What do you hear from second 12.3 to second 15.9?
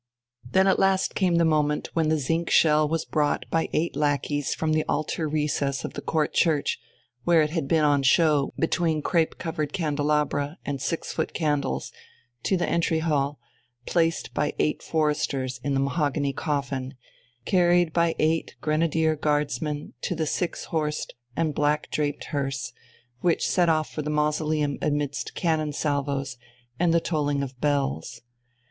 to the entry hall, placed by eight foresters in the